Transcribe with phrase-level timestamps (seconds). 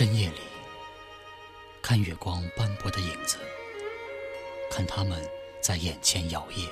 [0.00, 0.40] 深夜里，
[1.82, 3.36] 看月光斑驳的影子，
[4.70, 5.22] 看他们
[5.60, 6.66] 在眼前摇曳，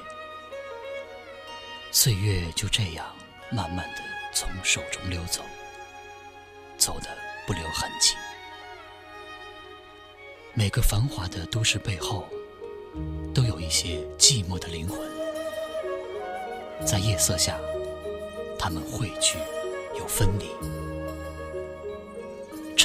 [1.92, 3.14] 岁月就这样
[3.50, 4.02] 慢慢的
[4.33, 5.42] 从手中溜走，
[6.78, 7.14] 走的
[7.46, 8.14] 不留痕迹。
[10.54, 12.26] 每个繁华的都市背后，
[13.34, 14.98] 都有一些寂寞的灵魂，
[16.86, 17.60] 在夜色下，
[18.58, 19.36] 他们汇聚
[19.98, 20.48] 又分离。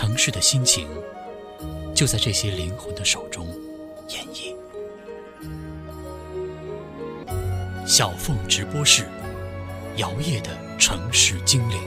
[0.06, 0.86] 城市的心情，
[1.96, 3.48] 就在这些灵魂的手中
[4.10, 4.54] 演绎。
[7.88, 9.08] 小凤直播室，
[9.96, 11.80] 摇曳的城市精灵。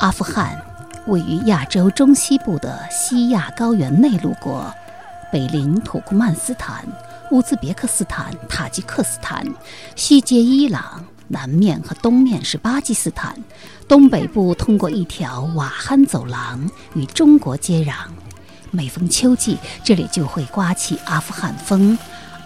[0.00, 0.60] 阿富汗。
[1.08, 4.70] 位于亚洲中西部的西亚高原内陆国，
[5.32, 6.84] 北邻土库曼斯坦、
[7.30, 9.42] 乌兹别克斯坦、塔吉克斯坦，
[9.96, 13.34] 西接伊朗，南面和东面是巴基斯坦，
[13.88, 17.94] 东北部通过一条瓦罕走廊与中国接壤。
[18.70, 21.96] 每逢秋季，这里就会刮起阿富汗风。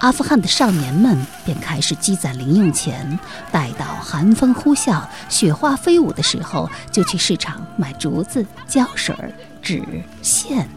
[0.03, 3.17] 阿富汗的少年们便开始积攒零用钱，
[3.53, 9.15] 待到寒风呼啸、雪花飞舞的时候，就去市场买竹子、胶水、
[9.63, 9.81] 纸、
[10.21, 10.69] 线，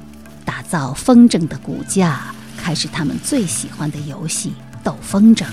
[0.45, 5.43] 打造风筝的骨架，开始他们最喜欢的游戏——斗风筝。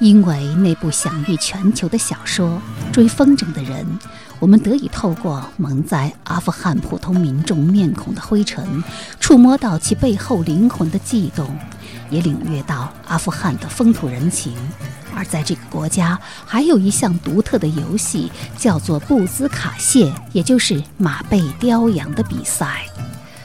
[0.00, 3.84] 因为那部享誉全球的小说《追风筝的人》，
[4.38, 8.82] 我们得以透过蒙在阿富汗普通民众面孔的灰尘，
[9.20, 11.54] 触摸到其背后灵魂的悸动，
[12.08, 14.54] 也领略到阿富汗的风土人情。
[15.14, 22.86] 而在这个国家，还有一项独特的游戏，叫做布兹卡谢，也就是马背雕羊的比赛。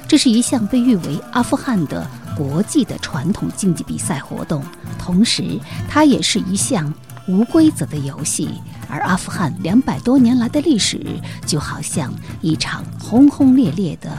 [0.07, 4.63] 这是一项被誉为阿富汗的国际的传统竞技比赛活动，
[4.99, 5.59] 同时
[5.89, 6.93] 它也是一项
[7.27, 8.49] 无规则的游戏。
[8.89, 11.01] 而阿富汗两百多年来的历史，
[11.47, 14.11] 就好像一场轰轰烈烈的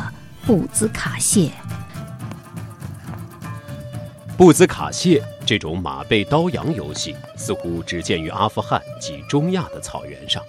[0.45, 1.51] 布兹卡谢。
[4.37, 10.43] 布兹卡谢这种马背刀羊游戏，似乎只见于阿富汗及中亚的草原上。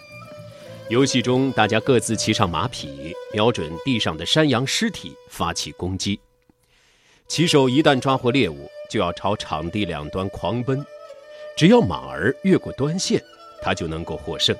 [0.89, 6.19] 游戏中，大家各自骑上马匹，瞄准地上的山羊尸体发起攻击。
[7.27, 10.83] 骑手一旦抓获猎物，就要朝场地两端狂奔，
[11.57, 13.21] 只要马儿越过端线，
[13.61, 14.55] 他就能够获胜。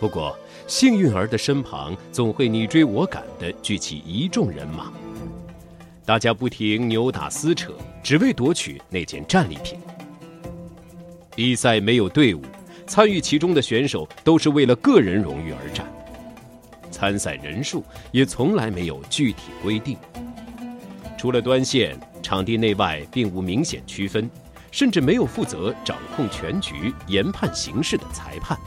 [0.00, 0.36] 不过，
[0.66, 4.92] 幸运儿的身旁总会你追我赶地聚起一众人马，
[6.04, 9.78] 大家不停扭打撕扯，只为夺取那件战利品。
[11.36, 12.42] 比赛没有队伍。
[12.84, 15.86] 参与其中的选手都是为了个人荣誉而战，
[16.90, 19.96] 参赛人数也从来没有具体规定。
[21.22, 24.28] 除了端线，场地内外并无明显区分，
[24.72, 28.58] 甚至没有负责掌控全局、研判形势的裁判。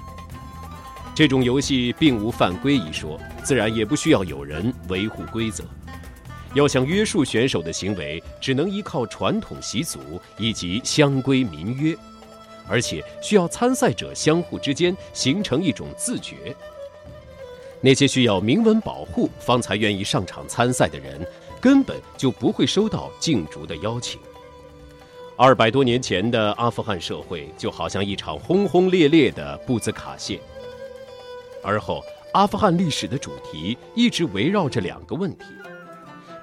[1.13, 5.65] 这种游戏并无犯规一说，自然也不需要有人维护规则。
[6.53, 9.99] 要想约束选手的行为，只能依靠传统习俗
[10.37, 11.93] 以及乡规民约。
[12.69, 16.55] 而且需要参赛者相互之间形成一种自觉。
[17.81, 21.19] 那些需要明文保护方才愿意上场参赛的人，
[21.59, 24.19] 根本就不会收到竞逐的邀请。
[25.37, 30.39] 二百多年前的阿富汗社会就好像一场轰轰烈烈的布兹卡谢。
[31.63, 32.01] 而后，
[32.33, 35.43] 阿富汗历史的主题一直围绕着两个问题：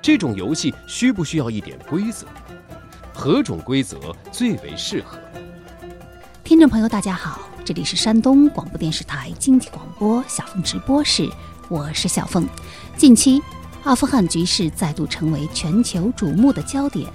[0.02, 2.26] 这种游戏需不需要一点规则？
[3.14, 3.98] 何种规则
[4.30, 5.18] 最为适合？
[6.42, 11.30] 听众朋友，大家好，这里是山东广播电视台经济广播小凤直播室，
[11.68, 12.46] 我是小凤。
[12.96, 13.40] 近期，
[13.84, 17.08] 阿富汗局势再度成为全球瞩目的焦点，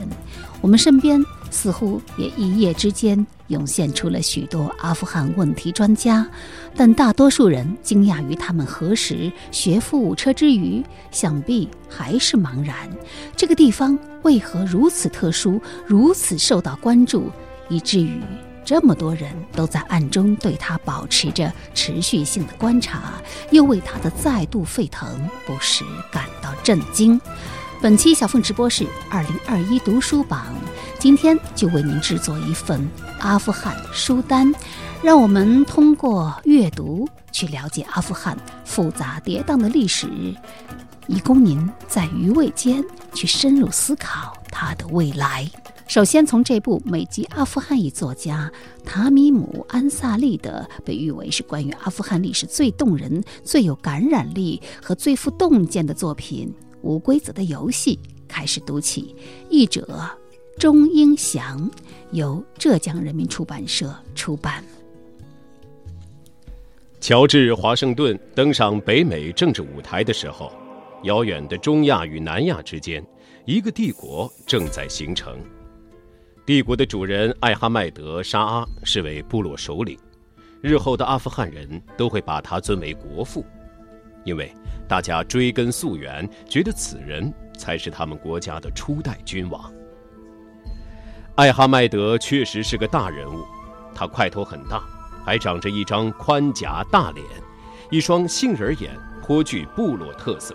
[0.59, 6.27] 我们身边似乎也一夜之间涌现出了许多阿富汗问题专家，
[6.75, 12.75] 但大多数人惊讶于他们何时学富五车之余，想必还是茫然。
[13.35, 17.31] 这个地方为何如此特殊，如此受到关注，
[17.69, 18.21] 以至于。
[18.67, 23.13] 这么多人都在暗中对他保持着持续性的观察，
[23.49, 25.07] 又为他的再度沸腾
[25.45, 27.17] 不时感到震惊。
[27.81, 30.47] 本期小凤直播室二零二一读书榜，
[30.99, 32.85] 今天就为您制作一份
[33.19, 34.53] 阿富汗书单，
[35.01, 40.09] 让我们通过阅读去了解阿富汗复杂跌宕的历史，
[41.07, 42.83] 以供您在余味间
[43.13, 44.35] 去深入思考。
[44.59, 45.47] 他的未来。
[45.87, 48.51] 首先，从这部美籍阿富汗裔作家
[48.83, 56.51] 塔米姆·安萨利的被誉为是关于阿富汗历史最动人、最有感染力和最富洞见的作品
[56.81, 59.15] 《无规则的游戏》开始读起。
[59.47, 60.09] 译者
[60.57, 61.69] 钟英祥，
[62.09, 64.63] 由浙江人民出版社出版。
[66.99, 70.51] 乔治·华盛顿登上北美政治舞台的时候，
[71.03, 73.05] 遥远的中亚与南亚之间，
[73.47, 75.39] 一个帝国正在形成。
[76.45, 79.97] 帝国的主人艾哈迈德·沙阿是位部落首领，
[80.61, 83.45] 日后的阿富汗人都会把他尊为国父，
[84.25, 84.53] 因为
[84.85, 89.73] 大家追根溯源，觉得此人才是他们国家的初代君王。
[91.35, 93.45] 艾哈迈德确实是个大人物，
[93.95, 94.83] 他块头很大，
[95.23, 97.25] 还长着一张宽颊大脸，
[97.89, 98.91] 一双杏仁眼，
[99.23, 100.53] 颇具部落特色，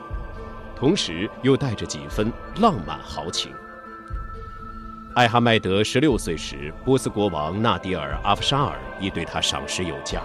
[0.82, 3.52] 同时又带着几分浪漫豪情。
[5.14, 10.20] 艾哈迈德十六岁时，波斯国王纳迪尔·阿夫沙尔已对他赏识有加。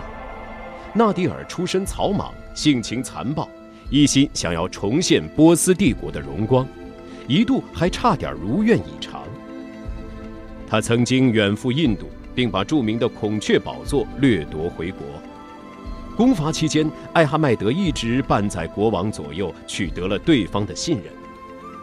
[0.95, 3.47] 纳迪尔出身草莽，性情残暴，
[3.91, 6.67] 一心想要重现波斯帝国的荣光，
[7.27, 9.21] 一度还差点如愿以偿。
[10.67, 15.05] 他曾经远赴印度，并把著名的孔雀宝座掠夺回国。
[16.17, 21.13] 攻伐期间，艾哈迈德一直伴在国王左右，取得了对方的信任。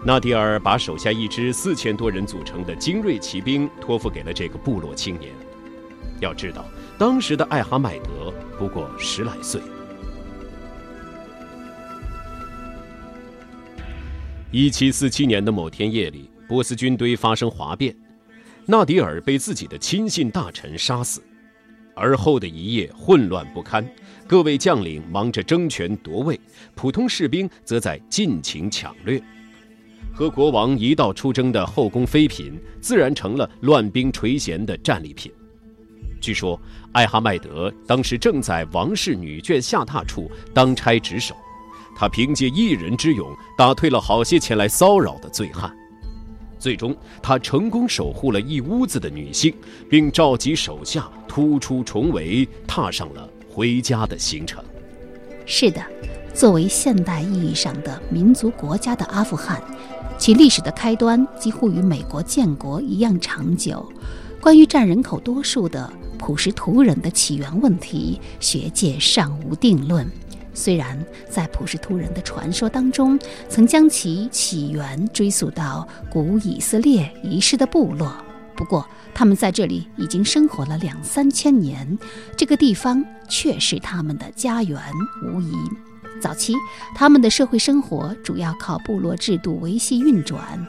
[0.05, 5.33] 纳迪尔把手下一支四千多人组成的精锐骑兵托付给了这个部落青年。
[6.21, 6.65] 要知道，
[6.99, 9.61] 当时的艾哈迈德不过十来岁。
[14.51, 17.95] 一七四七年的某天夜里，波斯军队发生哗变，
[18.67, 21.23] 纳迪尔被自己的亲信大臣杀死。
[21.95, 23.89] 而后的一夜混乱不堪，
[24.27, 26.39] 各位将领忙着争权夺位，
[26.75, 29.23] 普通士兵则在尽情抢掠。
[30.13, 35.33] 和国王一道出征的后宫妃嫔，自然成了乱兵垂涎的战利品。
[36.21, 36.61] 据说，
[36.93, 41.35] 艾哈迈德当时正在王室女眷下榻处当差值守，
[41.97, 45.75] 他凭借一人之勇，打退了好些前来骚扰的醉汉。
[46.59, 49.55] 最终，他成功守护了一屋子的女性，
[49.89, 54.63] 并召集手下突出重围，踏上了回家的行程。
[55.47, 55.85] 是的，
[56.33, 59.63] 作为现代意义上的民族国家的阿富汗。
[60.17, 63.85] 其历史的开端几乎与美国建国一样长久。
[64.41, 70.09] 关于占人口多数的普什图人的起源问题，学界尚无定论。
[70.55, 70.99] 虽然
[71.29, 73.19] 在普什图人的传说当中，
[73.49, 78.15] 曾将其起源追溯到古以色列遗失的部落，
[78.57, 81.99] 不过他们在这里已经生活了两三千年，
[82.37, 84.81] 这个地方却是他们的家园，
[85.25, 85.53] 无疑。
[86.21, 86.55] 早期，
[86.95, 90.65] 他们的社会生活主要靠部落制度维系运转，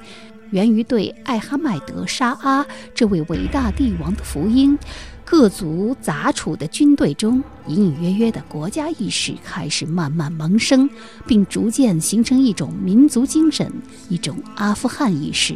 [0.49, 4.77] 源于对艾哈迈德沙阿这位伟大帝王的福音。
[5.25, 10.87] 各族杂处的军队中，隐隐约约的国家意识开始慢慢萌生，
[11.25, 13.73] 并逐渐形成一种民族精神，
[14.07, 15.55] 一种阿富汗意识。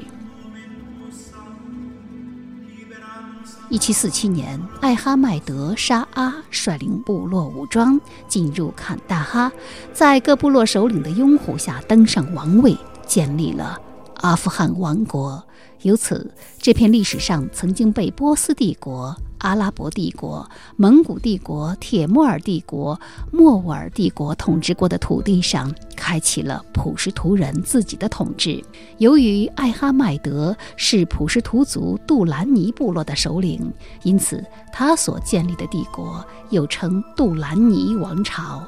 [3.69, 9.51] 一七四七年，艾哈迈德沙阿率领部落武装进入坎大哈，
[9.93, 12.75] 在各部落首领的拥护下登上王位，
[13.05, 13.79] 建立了
[14.15, 15.41] 阿富汗王国。
[15.83, 19.15] 由此，这片历史上曾经被波斯帝国。
[19.39, 22.99] 阿拉伯帝国、蒙古帝国、铁木尔帝国、
[23.31, 28.63] 莫卧儿帝国统治过的土地上，开启了普什图人自己的统治。
[28.97, 33.71] 由于艾哈迈德是普什图族杜兰尼部落的首领，
[34.03, 38.67] 因此他所建立的帝国又称杜兰尼王朝。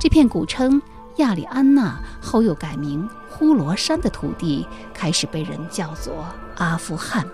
[0.00, 0.80] 这片古称
[1.16, 6.24] 亚里安娜，后又改名呼罗珊的土地，开始被人叫做
[6.56, 7.24] 阿富汗。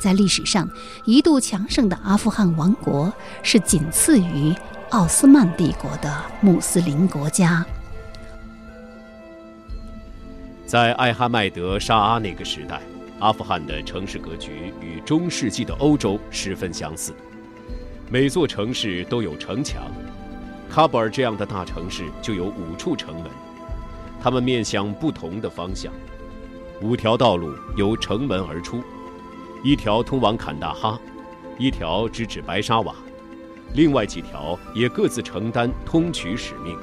[0.00, 0.68] 在历史上
[1.04, 4.52] 一度强盛的阿富汗王国，是仅次于
[4.88, 7.64] 奥斯曼帝国的穆斯林国家。
[10.64, 12.80] 在艾哈迈德沙阿那个时代，
[13.18, 17.12] 阿富汗的城市格局与中世纪的欧洲十分相似，
[18.08, 19.82] 每座城市都有城墙。
[20.72, 23.24] 喀布尔这样的大城市就有五处城门，
[24.22, 25.92] 它们面向不同的方向，
[26.80, 28.82] 五条道路由城门而出。
[29.62, 30.98] 一条通往坎大哈，
[31.58, 32.94] 一条直指白沙瓦，
[33.74, 36.74] 另外几条也各自承担通衢使命。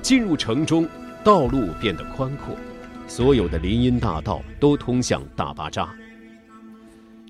[0.00, 0.88] 进入城中，
[1.22, 2.56] 道路变得宽阔，
[3.06, 5.94] 所有的林荫大道都通向大巴扎。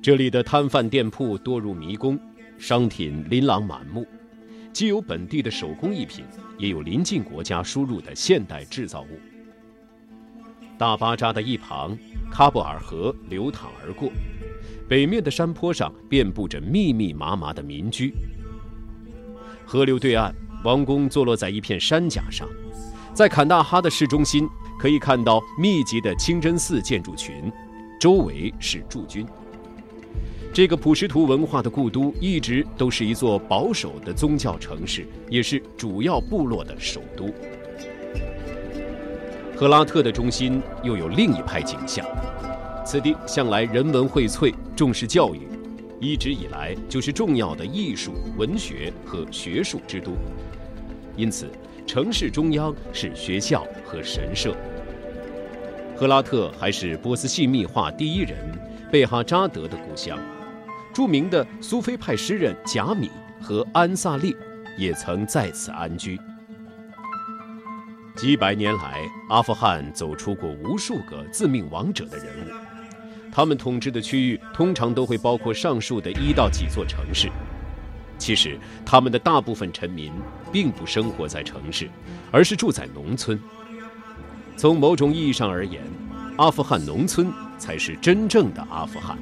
[0.00, 2.16] 这里的摊贩店铺多如迷宫，
[2.58, 4.06] 商品琳琅满目，
[4.72, 6.24] 既有本地的手工艺品，
[6.58, 9.18] 也有邻近国家输入的现代制造物。
[10.78, 11.96] 大巴扎的一旁，
[12.30, 14.10] 喀布尔河流淌而过，
[14.86, 18.12] 北面的山坡上遍布着密密麻麻的民居。
[19.64, 20.32] 河流对岸，
[20.64, 22.46] 王宫坐落在一片山甲上，
[23.14, 24.46] 在坎大哈的市中心，
[24.78, 27.50] 可以看到密集的清真寺建筑群，
[27.98, 29.26] 周围是驻军。
[30.52, 37.32] 这个普什图文化的故都，一直都是一座保守的宗教城市，也是主要部落的首都。
[39.56, 42.04] 赫拉特的中心又有另一派景象，
[42.84, 45.48] 此地向来人文荟萃，重视教育，
[45.98, 50.12] 一直以来就是重要的艺术、文学和学术之都。
[51.16, 51.50] 因此，
[51.86, 54.54] 城市中央是学校和神社。
[55.96, 58.36] 赫拉特还是波斯系密画第一人
[58.92, 60.18] 贝哈扎德的故乡。
[60.92, 63.10] 著名的苏菲派诗人贾米
[63.40, 64.36] 和安萨利
[64.76, 66.20] 也曾在此安居。
[68.16, 72.50] 几百年来，阿富汗走出过无数个自命王者的人物，
[73.30, 77.30] 他们统治的区域通常都会包括上述的一到几座城市。
[78.16, 80.10] 其实，他们的大部分臣民
[80.50, 81.90] 并不生活在城市，
[82.32, 83.38] 而是住在农村。
[84.56, 85.82] 从某种意义上而言，
[86.38, 89.18] 阿富汗农村才是真正的阿富汗。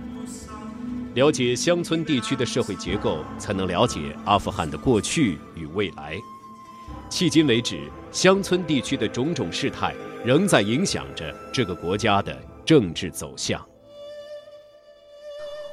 [1.14, 6.16] 了解乡村地区的社会结构，才能了解阿富汗的过去与未来。
[7.10, 7.78] 迄今为止，
[8.10, 9.94] 乡村地区的种种事态
[10.24, 13.60] 仍在影响着这个国家的政治走向。《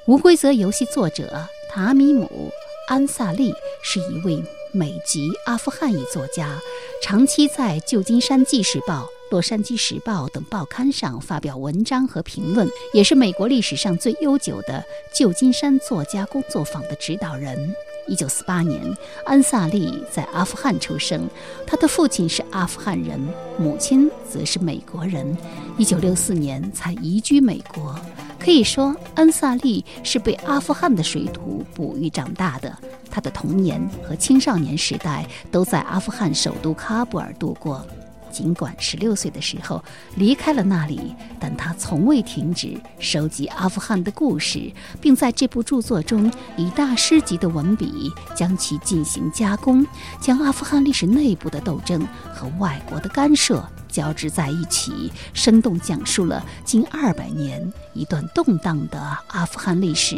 [0.06, 2.52] 无规则游戏》作者塔米姆·
[2.94, 6.60] 安萨利是一位美籍阿富汗裔作家，
[7.02, 9.04] 长期在旧金山《纪事报》。
[9.34, 14.84] 《洛杉矶时报》等报刊上发表文章和评论，也是美国历史上最悠久的
[15.14, 17.74] 旧金山作家工作坊的指导人。
[18.08, 18.82] 一九四八年，
[19.26, 21.28] 安萨利在阿富汗出生，
[21.66, 23.20] 他的父亲是阿富汗人，
[23.58, 25.38] 母亲则是美国人。
[25.78, 27.96] 一九六四年才移居美国，
[28.40, 32.76] 可以说安萨利是被阿富汗的水土哺育长大的。
[33.10, 37.86] 他的童年和青少年时代都在阿富汗首都喀布尔度过。
[38.32, 39.84] 尽管十六岁的时候
[40.16, 49.86] 离开了那里，但他从未停止收集阿富汗的故事，并在这部著作中以大师级的文笔将其进行加工，
[50.20, 60.18] 将阿富汗历史内部的斗争和外国的干涉交织在一起，生动讲述了近二百年一段动荡的阿富汗历史。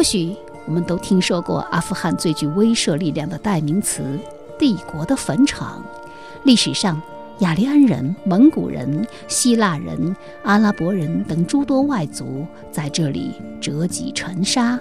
[0.00, 4.18] 或许我们都听说过阿富汗最具威慑力量的代名词——
[4.58, 5.84] 帝国的坟场。
[6.44, 6.98] 历史上，
[7.40, 14.80] 雅利安人、蒙古人、希腊人、阿拉伯人等诸多外族在这里折戟沉沙。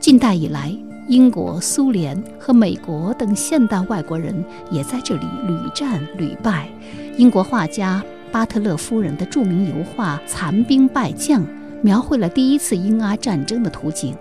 [0.00, 6.68] 近代以来，英国、苏联和美国等现代外国人也在这里屡战屡败。
[7.16, 11.42] 英国画家巴特勒夫人的著名油画《残兵败将》
[11.80, 14.16] 描绘了第一次英阿战争的图景。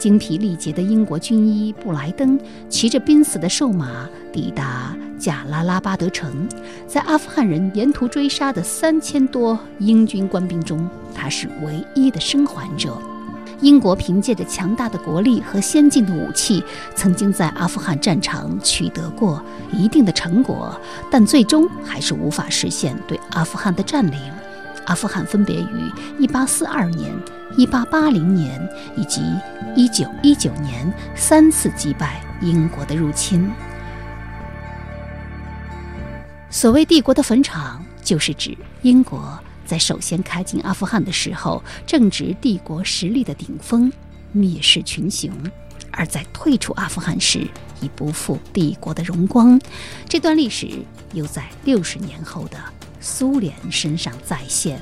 [0.00, 2.40] 精疲力竭的英国军医布莱登
[2.70, 6.48] 骑着濒死的瘦马抵达贾拉拉巴德城，
[6.88, 12.96] 在阿富汗人沿途追杀的三千多英军官兵中，他是唯一的生还者。
[13.60, 16.64] 英国凭借着强大的国力和先进的武器，
[16.94, 20.74] 曾经在阿富汗战场取得过一定的成果，
[21.10, 24.18] 但最终还是无法实现对阿富汗的占领。
[24.86, 27.14] 阿富汗分别于1842年、
[27.56, 29.20] 1880年以及
[29.76, 33.50] 1919年三次击败英国的入侵。
[36.50, 43.92] 所谓帝国的坟场，就是指英国在首先开进阿富汗的时候，正值帝国实力的顶峰，
[44.34, 45.30] 蔑视群雄；
[45.92, 47.46] 而在退出阿富汗时，
[47.80, 49.60] 已不复帝国的荣光。
[50.08, 50.82] 这段历史
[51.12, 52.58] 又在六十年后的。
[53.00, 54.80] 苏联身上再现。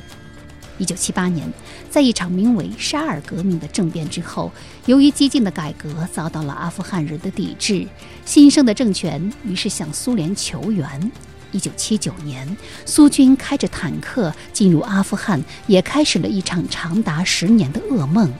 [0.76, 1.50] 一九七八年，
[1.90, 4.52] 在一场名为沙尔革命的政变之后，
[4.86, 7.86] 由于激进的改革遭到了阿富汗人的抵制，
[8.24, 11.10] 新生的政权于是向苏联求援。
[11.50, 18.32] 一九七九年，苏军开着坦克进入阿富汗，也开始了一场长达十年的噩梦。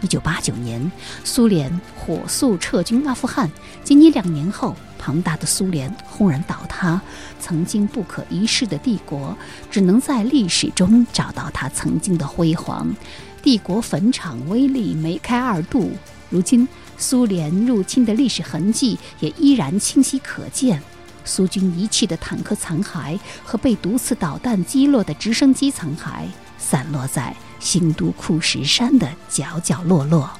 [0.00, 0.90] 一九八九年，
[1.24, 3.50] 苏联火速撤军阿富汗，
[3.82, 4.74] 仅仅两年后。
[4.98, 7.00] 庞大的苏联轰然倒塌，
[7.38, 9.36] 曾经不可一世的帝国
[9.70, 12.92] 只能在历史中找到它曾经的辉煌。
[13.40, 15.92] 帝国坟场威力梅开二度，
[16.28, 16.66] 如今
[16.98, 20.82] 苏联入侵的历史痕迹也依然清晰可见。
[21.24, 26.24] 苏军遗弃的坦克残骸和被毒刺导弹击落的直升机残骸，
[26.58, 30.30] 散落在新都库什山的角角落落。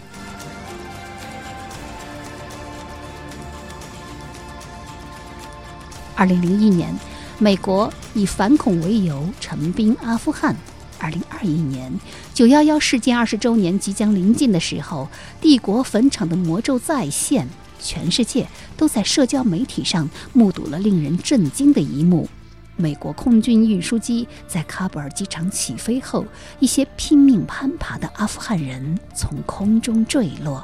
[6.15, 6.97] 二零零一年，
[7.41, 10.55] 美国以反恐为由陈兵阿富汗。
[11.01, 11.93] 二零二一年
[12.33, 15.09] 九幺幺事件二十周年即将临近的时候，
[15.41, 17.49] 帝国坟场的魔咒再现，
[17.81, 22.29] 全世界都在社交媒体上目睹了令人震惊的一幕：
[22.77, 26.25] 美国空军运输机在喀布尔机场起飞后，
[26.61, 30.63] 一些拼命攀爬的阿富汗人从空中坠落。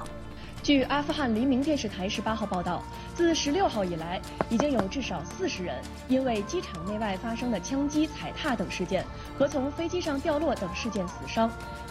[0.62, 2.84] 据阿富汗黎明电视台十八号报道，
[3.16, 5.74] 自十六号以来，已经有至少四十人
[6.06, 9.04] 因为机场内外发生的枪击、踩踏等事件
[9.36, 11.50] 和从飞机上掉落等事件死伤。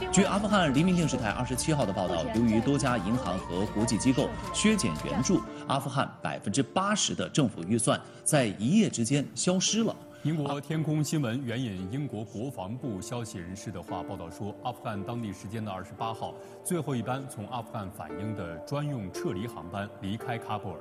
[0.10, 9.94] 据阿富汗黎明电视台二十七号的报道，由于多家银行和国际机构削减援助，阿富汗百分之八十的政府预算在一夜之间消失了。
[10.24, 20.78] 英国天空新闻援引英国国防部消息人士的话报道说，阿富汗当地时间的二十八号，最后一班从阿富汗返英的专用撤离航班离开喀布尔。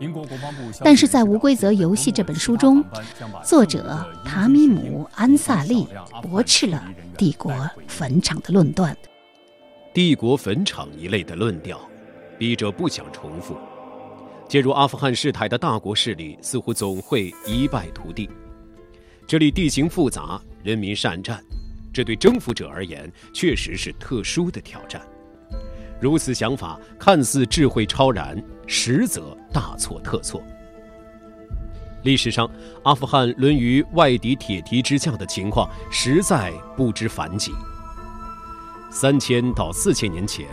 [0.00, 2.84] 英国国防部，但是在《无规则游戏》这本书中，
[3.44, 5.86] 作者塔米姆·安萨利
[6.20, 6.84] 驳斥了
[7.16, 7.54] 帝国
[7.86, 8.96] 坟场的论断。
[9.94, 11.80] 帝国坟场一类的论调，
[12.36, 13.56] 笔者不想重复。
[14.48, 18.28] 介入阿富汗事态的大国势力似乎总会一败涂地。
[19.26, 21.42] 这里地形复杂，人民善战，
[21.92, 25.00] 这对征服者而言确实是特殊的挑战。
[26.00, 28.36] 如此想法看似智慧超然，
[28.66, 30.42] 实则大错特错。
[32.02, 32.50] 历史上，
[32.82, 37.52] 阿富汗沦于外敌铁蹄之下的情况实在不知凡几。
[38.90, 40.46] 三千到四千年前，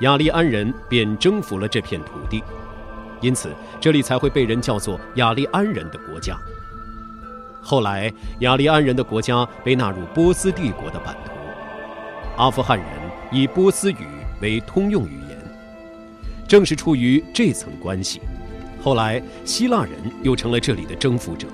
[0.00, 2.42] 雅利安人便征服了这片土地，
[3.20, 6.36] 因此这里才会被人叫做雅利安人的国家。
[7.66, 11.32] 后来，雅利安人的国家被纳入波斯帝国的版图。
[12.36, 12.86] 阿富汗人
[13.32, 14.06] 以波斯语
[14.42, 15.38] 为通用语言。
[16.46, 18.20] 正是出于这层关系，
[18.82, 21.48] 后来希腊人又成了这里的征服者。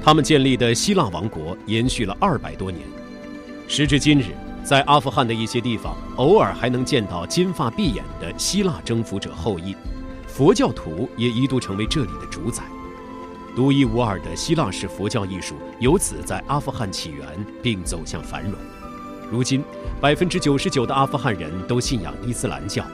[0.00, 2.82] 他们建立的希腊王国延续了二百多年。
[3.66, 4.26] 时至今日，
[4.62, 9.74] 在阿富汗的一些地方，偶尔还能见到金发碧眼的希腊征服者后裔。
[10.28, 12.62] 佛教徒也一度成为这里的主宰。
[13.56, 17.26] 独一无二的希腊式佛教艺术由此在阿富汗起源
[17.62, 18.52] 并走向繁荣。
[19.32, 19.64] 如今，
[19.98, 22.84] 百分之九十九的阿富汗人都信仰伊斯兰教，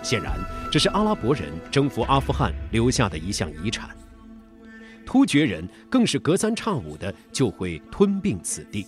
[0.00, 0.38] 显然
[0.70, 3.90] 这是阿拉伯人征服阿富汗留下的一项遗产。
[5.04, 8.86] 突厥人更是隔三差五的就会吞并此地。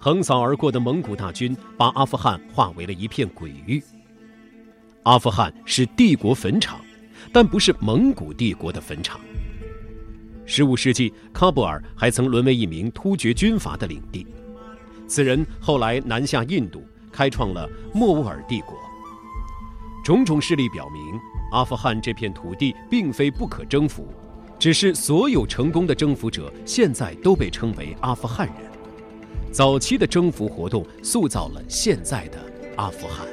[0.00, 3.80] 横扫而过的蒙古大军把阿富汗化为了一片鬼域。
[5.04, 6.80] 阿富汗是帝国坟场。
[7.36, 9.20] 但不是蒙古帝国的坟场。
[10.46, 14.26] 十五世纪，喀布尔还曾沦为一名突厥军阀的领地。
[15.06, 18.74] 此人后来南下印度，开创了莫卧儿帝国。
[20.02, 21.02] 种种事例表明，
[21.52, 24.08] 阿富汗这片土地并非不可征服，
[24.58, 28.56] 只是所有成功的征服者现在都被称为阿富汗人。
[29.52, 32.38] 早期的征服活动塑造了现在的
[32.78, 33.26] 阿富汗。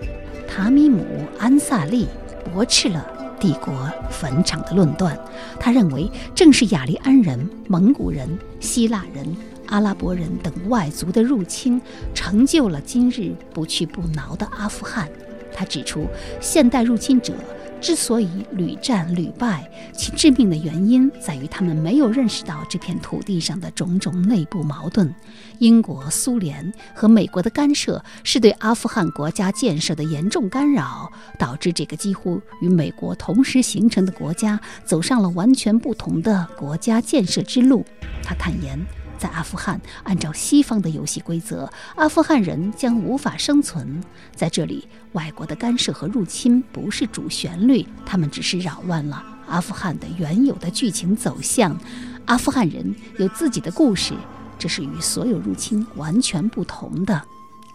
[0.46, 1.06] 塔米姆·
[1.40, 2.10] 安萨利
[2.44, 3.23] 驳斥了。
[3.44, 5.20] 帝国坟场的论断，
[5.60, 8.26] 他认为正是雅利安人、蒙古人、
[8.62, 11.82] 希腊人、阿拉伯人等外族的入侵，
[12.14, 15.10] 成就了今日不屈不挠的阿富汗。
[15.54, 16.08] 他指出，
[16.40, 17.34] 现代入侵者。
[17.84, 25.14] 之所以屡战屡败，其致命的原因在于他们没有认识到这片土地上的种种内部矛盾。
[25.60, 37.86] 英国、苏联和美国的干涉是对阿富汗国家建设的严重干扰，导致这个几乎与美国同时形成的国家走上了完全不同的国家建设之路。
[38.24, 38.80] 他坦言。
[39.24, 44.04] 在阿富汗，按照西方的游戏规则，阿富汗人将无法生存。
[44.36, 51.80] 在这里，外国的干涉和入侵不是主旋律，他们只是扰乱了阿富汗的原有的剧情走向。
[52.26, 54.14] 阿富汗人有自己的故事，
[54.60, 57.22] 这是与所有入侵完全不同的。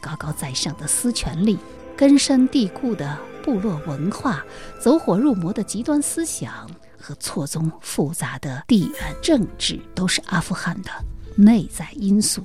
[0.03, 1.57] 高高在上的私权力、
[1.97, 4.45] 根深蒂固的部落文化、
[4.79, 6.69] 走火入魔的极端思想
[7.01, 10.91] 和错综复杂的地缘政治，都是阿富汗的。
[11.39, 12.43] 内在因素，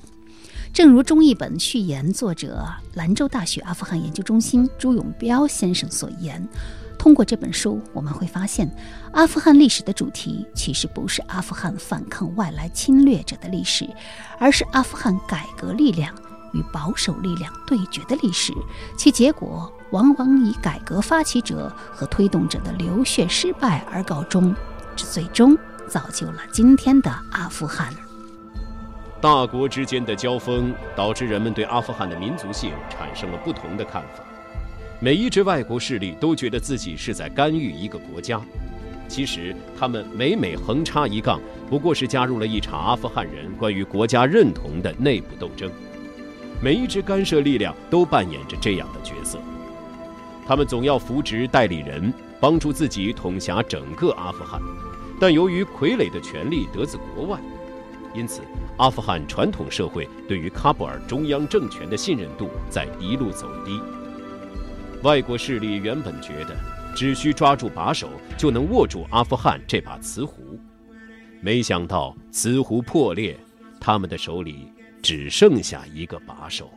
[0.71, 6.47] 正如中译本序言作者兰州大学阿富汗研究中心朱永彪先生所言，
[6.95, 8.69] 通过这本书，我们会发现，
[9.11, 13.89] 阿富汗历史的主题其实不是阿富汗反抗外来侵略者的历史，
[14.37, 16.13] 而是阿富汗改革力量
[16.53, 18.53] 与保守力量对决的历史，
[18.95, 24.55] 其结果往往以改革发起者和推动者的流血失败而告终。
[24.95, 25.57] 这最终
[25.89, 27.91] 造就了今天的阿富汗。
[29.23, 34.21] 大国之间的交锋导致人们对阿富汗的民族性产生了不同的看法。
[34.99, 38.41] 每一支外国势力都觉得自己是在干预一个国家，
[39.07, 45.71] 其实他们每每横插一杠，不过是加入了一场阿富汗人关于国家认同的内部斗争。
[46.61, 49.39] 每一支干涉力量都扮演着这样的角色，
[50.45, 54.59] 他们总要扶植代理人，帮助自己统辖整个阿富汗。
[55.17, 57.39] 但由于傀儡的权力得自国外，
[58.13, 58.41] 因此
[58.77, 63.79] 阿富汗传统社会对于喀布尔中央政权的信任度在一路走低。
[65.01, 66.55] 外国势力原本觉得
[66.95, 70.59] 只需抓住把手就能握住阿富汗这把瓷壶，
[71.41, 73.35] 没想到瓷壶破裂，
[73.79, 74.71] 他们的手里
[75.01, 76.71] 只剩下一个把手。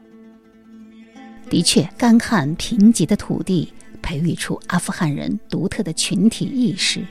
[1.48, 3.72] 的确，干旱贫瘠的土地
[4.02, 7.04] 培育出阿富汗人独特的群体意识，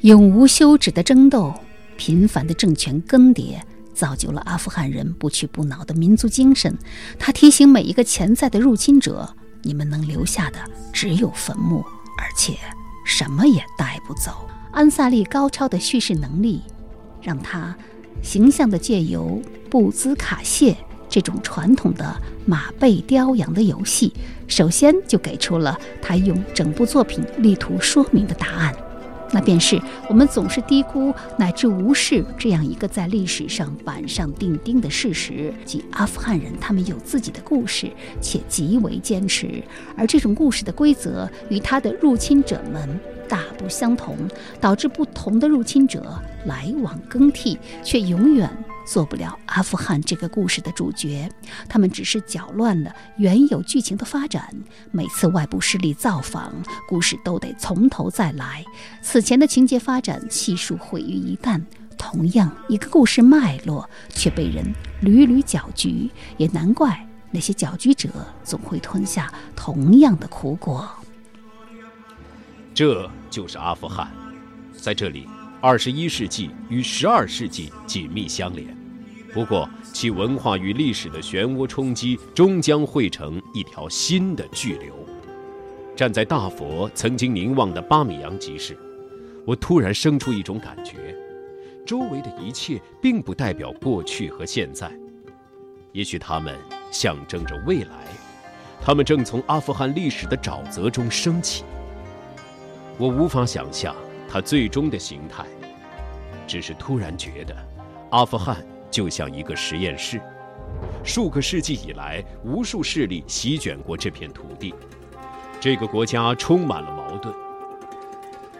[0.00, 1.52] 永无休止的争斗，
[1.96, 3.60] 频繁的政权更迭，
[3.92, 6.76] 造就了阿富汗人不屈不挠的民族精神。
[7.18, 9.34] 他提醒每一个潜在的入侵者。
[9.66, 10.58] 你们能留下的
[10.92, 11.78] 只有坟墓，
[12.18, 12.54] 而且
[13.06, 14.46] 什么也带不走。
[14.72, 16.60] 安萨利高超的叙事能力，
[17.22, 17.74] 让他
[18.22, 20.76] 形象地借由布兹卡谢
[21.08, 24.12] 这种传统的马背雕羊的游戏，
[24.46, 28.76] 首先就给出了他用整部作品力图说明的答案。
[29.34, 39.60] 那便是我们总是低估乃至无视这样一个在历史上板上钉钉的事实，即阿富汗人他们有自己的故事，且极为坚持，
[39.96, 42.88] 而这种故事的规则与他的入侵者们。
[43.26, 44.16] 大不相同，
[44.60, 46.04] 导致不同的入侵者
[46.44, 48.48] 来往更替，却永远
[48.84, 51.30] 做不了阿富汗这个故事的主角。
[51.68, 54.54] 他们只是搅乱了原有剧情的发展。
[54.90, 56.52] 每次外部势力造访，
[56.88, 58.64] 故事都得从头再来。
[59.02, 61.60] 此前的情节发展悉数毁于一旦。
[61.96, 64.64] 同样一个故事脉络，却被人
[65.00, 68.10] 屡屡搅局，也难怪那些搅局者
[68.42, 70.86] 总会吞下同样的苦果。
[72.74, 74.10] 这就是阿富汗，
[74.76, 75.26] 在这里，
[75.66, 78.66] 二十一世纪与十二世纪紧密相连。
[79.32, 84.94] 不过，其文化与历史的漩涡冲击终将汇成一条新的巨流。
[85.96, 88.76] 站在大佛曾经凝望的巴米扬集市，
[89.46, 91.16] 我突然生出一种感觉：
[91.86, 94.92] 周围的一切并不代表过去和现在，
[95.92, 96.54] 也许它们
[96.90, 98.04] 象征着未来，
[98.82, 101.64] 它们正从阿富汗历史的沼泽中升起。
[102.98, 103.96] 我无法想象
[104.34, 105.44] 它最终的形态，
[106.44, 107.54] 只是突然觉得，
[108.10, 110.20] 阿富汗就像一个实验室。
[111.04, 114.74] 数个世纪以来，无数势力席卷过这片土地，
[115.60, 117.32] 这个国家充满了矛盾。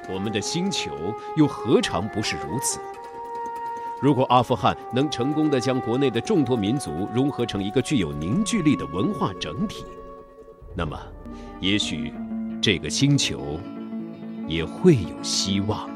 [0.08, 0.92] 我们的星球
[1.36, 2.78] 又何尝不是如此？
[4.00, 9.84] 如果阿富汗能成功的将国内的众多民族融合成一个具有凝聚力的文化整体，
[10.76, 10.96] 那么，
[11.58, 12.14] 也许
[12.62, 13.58] 这个星球。
[14.46, 15.93] 也会有希望。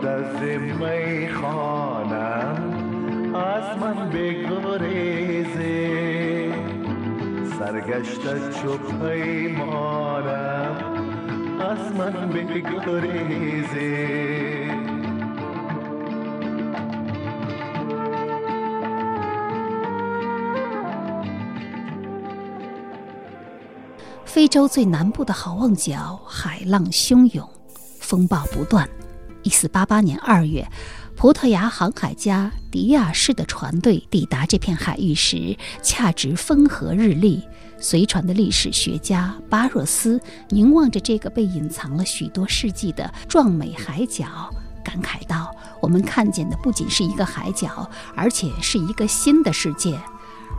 [0.00, 0.42] من راند از
[0.80, 2.56] میخانم
[3.34, 5.86] از من بگریزی
[7.58, 10.76] سرگشت چوب پیمانم
[11.60, 13.76] از من بگریزی
[24.24, 27.48] 非洲最南部的好望角，海浪汹涌，
[28.00, 28.86] 风暴不断。
[29.43, 30.67] 一四八八年二月，
[31.15, 37.43] 葡萄牙航海家迪亚士的船队抵达这片海域时，恰值风和日丽。
[37.79, 49.99] 随船的历史学家巴若斯凝望着这个被隐藏了许多世纪的壮美海角，感慨道：“我们看见的不仅是一个海角，而且是一个新的世界。”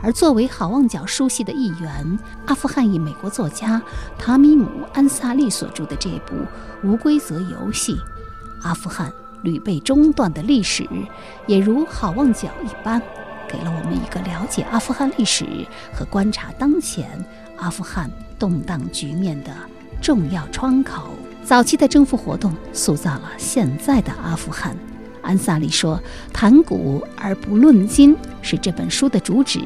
[0.03, 3.81] 而作为好望角书系的一员，阿富汗裔美国作家
[4.19, 6.35] 塔米姆·安萨利所著的这部
[6.83, 7.95] 《无规则游戏：
[8.63, 9.11] 阿富汗
[9.43, 10.87] 屡被中断的历史，
[11.45, 13.01] 也如好望角一般，
[13.47, 15.45] 给了我们一个了解阿富汗历史
[15.93, 17.23] 和观察当前
[17.57, 19.51] 阿富汗动荡局面的
[20.01, 21.09] 重要窗口。
[21.43, 24.75] 早期的征服活动塑造了现在的阿富汗。
[25.21, 26.01] 安萨里说
[26.33, 29.59] ：“谈古而不论今是这本书的主旨。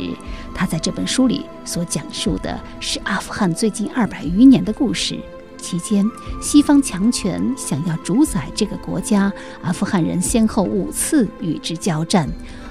[0.53, 5.19] 他在这本书里所讲述的是阿富汗最近二百余年的故事。
[5.67, 6.09] 期间，
[6.41, 9.29] 西方强权想要主宰这个国家，
[9.61, 12.29] 阿富汗人先后五次与之交战。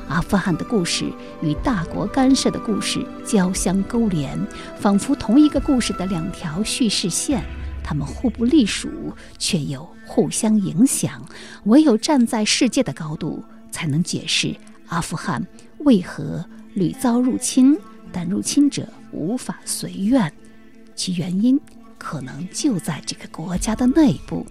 [0.08, 4.38] 阿富汗的故事与大国干涉的故事交相勾连，
[4.78, 7.44] 仿佛同一个故事的两条叙事线。”
[7.84, 8.88] 他们互不隶属，
[9.36, 11.22] 却又互相影响。
[11.64, 14.56] 唯有站在世界的高度，才能解释
[14.88, 15.46] 阿富汗
[15.80, 17.76] 为何屡遭入侵，
[18.10, 20.32] 但入侵者无法随愿。
[20.94, 21.60] 其原因
[22.06, 24.46] 可能就在这个国家的内部。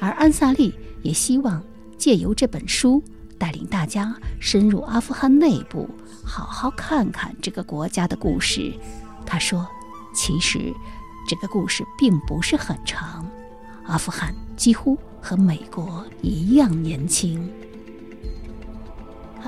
[0.00, 1.62] 而安萨利也希望
[1.96, 3.00] 借由这本书，
[3.38, 5.88] 带领大家深入阿富汗内部，
[6.24, 8.74] 好好看看这个国家的故事。
[9.24, 9.64] 他说
[10.12, 10.74] ：“其实。”
[11.28, 13.24] 这个故事并不是很长，
[13.84, 17.48] 阿富汗几乎和美国一样年轻。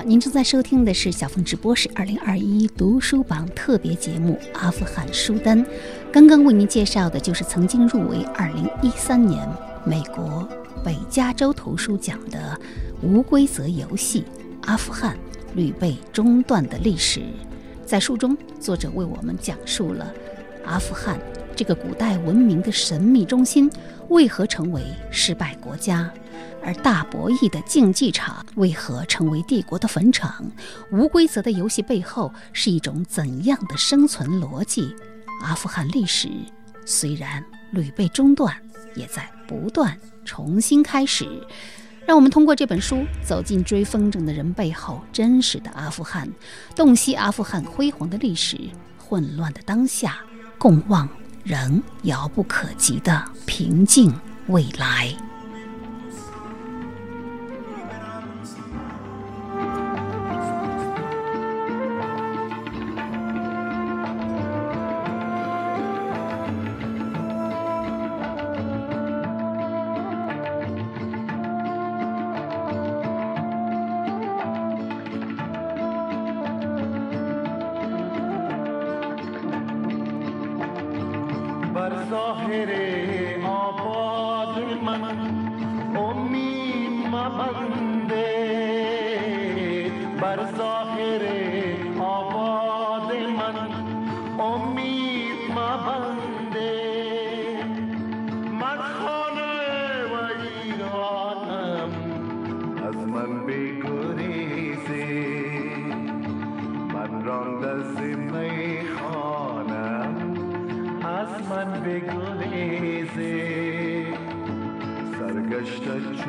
[0.05, 5.63] 您正在收听的是小凤直播室二零二一读书榜特别节目《阿富汗书单》。
[6.11, 9.47] 刚刚为您介绍的就是曾经入围二零一三年
[9.83, 10.47] 美国
[10.83, 12.57] 北加州图书奖的
[13.05, 14.23] 《无规则游戏：
[14.61, 15.17] 阿富汗
[15.55, 17.19] 屡被中断的历史》。
[17.85, 20.13] 在书中，作者为我们讲述了
[20.63, 21.19] 阿富汗。
[21.55, 23.67] 这个古代文明的神秘中心
[24.09, 26.13] 为何成为失败国家？
[26.67, 30.45] 而大博弈的竞技场为何成为帝国的坟场？
[30.91, 34.93] 无规则的游戏背后是一种怎样的生存逻辑？
[35.43, 36.29] 阿富汗历史
[36.85, 38.53] 虽然屡被中断，
[38.95, 41.41] 也在不断重新开始。
[42.05, 46.27] 让我们通过这本书走进追风筝的人背后真实的阿富汗，
[46.75, 48.59] 洞悉阿富汗辉煌的历史，
[48.97, 50.17] 混乱的当下，
[50.57, 51.07] 共望。
[51.45, 54.13] 仍遥不可及的平静
[54.47, 55.15] 未来。
[85.97, 88.31] امید مبنده
[90.21, 91.21] بر ظاهر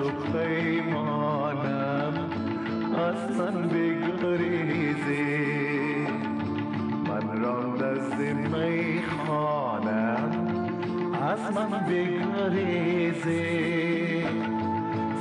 [0.09, 2.15] تو پیمانم
[2.95, 5.37] اصلا بگریزی.
[7.09, 8.19] من را دست
[8.55, 10.31] میخانم
[11.23, 13.49] از من بگریزی.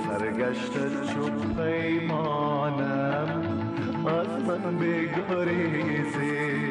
[0.07, 0.73] سرگشت
[1.13, 1.23] چو
[1.61, 3.29] پیمانم
[4.07, 6.66] از من بگریزی.